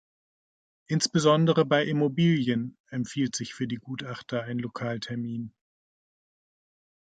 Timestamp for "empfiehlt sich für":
2.87-3.67